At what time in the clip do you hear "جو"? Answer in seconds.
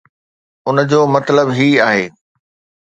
0.89-1.01